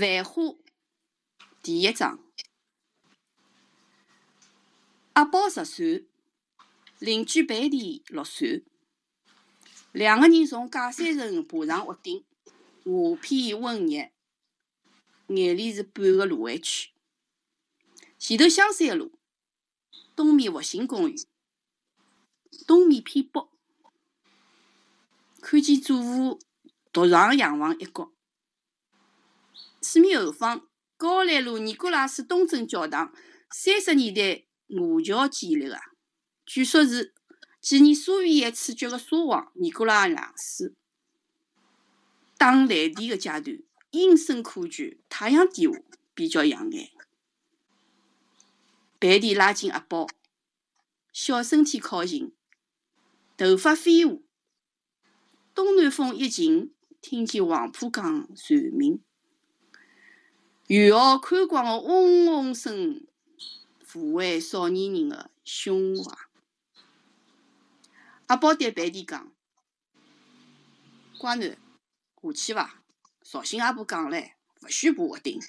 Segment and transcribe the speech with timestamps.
[0.00, 0.56] 繁花
[1.62, 2.18] 第一章。
[5.12, 6.08] 阿宝十岁，
[6.98, 8.64] 邻居贝蒂六岁，
[9.92, 12.24] 两个人从假山城爬上屋顶，
[12.82, 14.10] 画片温热，
[15.26, 16.92] 眼里是半个芦苇区。
[18.18, 19.18] 前头香山路，
[20.16, 21.18] 东面复兴公园，
[22.66, 23.50] 东面偏北，
[25.42, 26.40] 看见祖父
[26.90, 28.10] 独上洋房一角。
[29.82, 33.12] 四面后方，高兰路尼古拉斯东正教堂，
[33.50, 35.80] 三十年代瓦桥建立的，
[36.44, 37.14] 据说是
[37.60, 40.74] 纪念苏维埃处决的沙皇尼古拉两世。
[42.36, 45.82] 打蓝靛的阶段，阴森可见，太阳底下
[46.14, 46.90] 比较养眼。
[48.98, 50.06] 白地拉近阿宝，
[51.12, 52.34] 小身体靠近，
[53.36, 54.24] 头发飞舞。
[55.54, 59.02] 东南风一劲，听见黄浦江蝉鸣。
[60.70, 63.04] 元昊宽广的嗡嗡声，
[63.84, 66.16] 抚慰少年人的胸怀。
[68.28, 69.32] 阿宝对贝蒂讲
[71.18, 71.56] ：“乖囡，
[72.22, 72.84] 下去伐？
[73.24, 75.42] 绍兴阿婆讲唻，勿许爬屋顶。”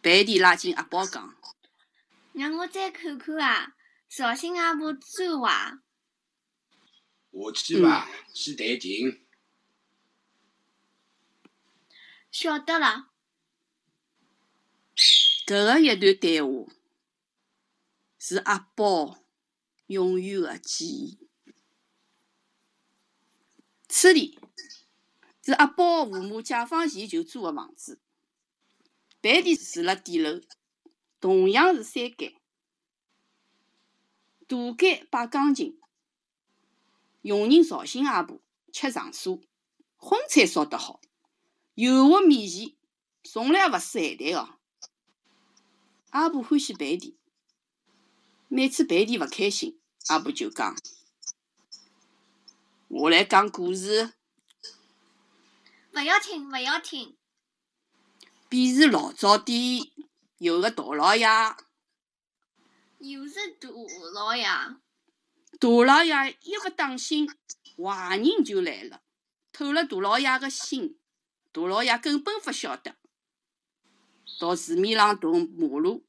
[0.00, 1.36] 贝蒂拉近阿宝讲
[2.32, 3.74] ：“让我再看看啊，
[4.08, 5.80] 绍兴阿婆最坏？
[7.32, 8.08] 下去伐？
[8.32, 9.26] 去弹琴。
[12.30, 13.08] 晓得了。
[15.46, 16.66] 搿个一段对话
[18.18, 19.16] 是阿宝
[19.86, 21.18] 永远的记忆。
[23.88, 24.40] 此地
[25.44, 28.00] 是阿宝父母解放前就租的房子，
[29.20, 30.40] 贝蒂住辣底楼，
[31.20, 32.34] 同样是三间，
[34.48, 35.78] 大间摆钢琴，
[37.22, 38.40] 佣人绍兴阿婆
[38.72, 39.40] 吃长沙，
[39.96, 41.00] 荤菜烧得好，
[41.74, 42.74] 油滑面前，
[43.22, 44.55] 从来勿输咸淡哦。
[46.16, 47.14] 阿婆欢喜贝蒂，
[48.48, 49.78] 每次贝蒂勿开心，
[50.08, 50.74] 阿婆就讲
[52.88, 54.14] ：“我来讲故事。”
[55.92, 57.18] 勿要听，勿要听。
[58.48, 59.82] 便是老早点
[60.38, 61.26] 有个大老爷，
[62.96, 63.68] 又是大
[64.14, 64.46] 老爷。
[65.60, 67.28] 大老爷一勿当心，
[67.76, 69.02] 坏人就来了，
[69.52, 70.98] 偷了大老爷个心。
[71.52, 72.96] 大老爷根本勿晓得，
[74.40, 76.05] 到市面上动马路。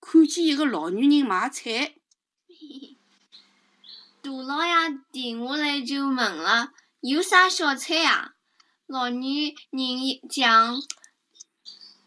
[0.00, 1.94] 看见一个老女人买菜，
[4.22, 8.32] 大老爷停下来就问了：“有啥小菜啊？”
[8.88, 10.82] 老女人讲：“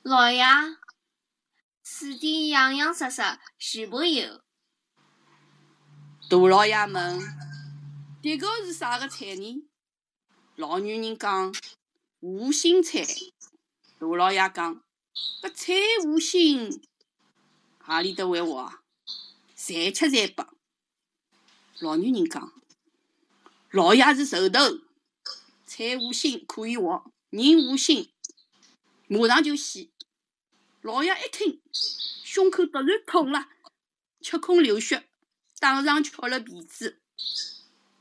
[0.04, 0.44] 老爷，
[1.81, 3.22] 此地洋洋实实，
[3.58, 4.42] 全部有。”
[6.30, 7.20] 大老爷问
[8.22, 9.64] ：“迭个是啥个菜呢？”
[10.58, 11.54] 老女人讲
[12.20, 13.06] ：“无心菜。”
[14.00, 14.84] 大老爷讲
[15.42, 15.74] ：“搿菜
[16.06, 16.81] 无心。”
[17.85, 18.81] 阿里搭会话？
[19.57, 20.47] 侪吃侪白。
[21.79, 22.53] 老女人讲
[23.71, 24.59] ：“老爷是寿头，
[25.66, 28.13] 财无心可以活，人无心
[29.07, 29.89] 马上就死。”
[30.81, 31.61] 老爷一听，
[32.23, 33.49] 胸口突然痛了，
[34.21, 35.09] 吃空流血，
[35.59, 37.01] 当场翘了鼻子。